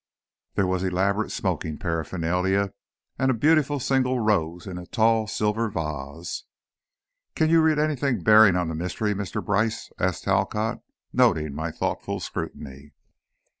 There 0.55 0.65
was 0.65 0.83
elaborate 0.83 1.29
smoking 1.29 1.77
paraphernalia 1.77 2.73
and 3.19 3.29
a 3.29 3.35
beautiful 3.35 3.79
single 3.79 4.17
rose 4.19 4.65
in 4.65 4.79
a 4.79 4.87
tall 4.87 5.27
silver 5.27 5.69
vase. 5.69 6.45
"Can 7.35 7.51
you 7.51 7.61
read 7.61 7.77
anything 7.77 8.23
bearing 8.23 8.55
on 8.55 8.67
the 8.67 8.73
mystery, 8.73 9.13
Mr. 9.13 9.45
Brice," 9.45 9.91
asked 9.99 10.23
Talcott, 10.23 10.79
noting 11.13 11.53
my 11.53 11.69
thoughtful 11.69 12.19
scrutiny. 12.19 12.93